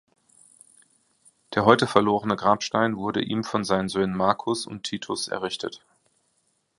[1.53, 5.85] Der heute verlorene Grabstein wurde ihm von seinen Söhnen Marcus und Titus errichtet.